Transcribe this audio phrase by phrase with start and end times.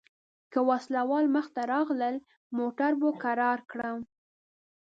[0.51, 2.15] که وسله وال مخته راغلل
[2.57, 3.99] موټر به کرار کړم.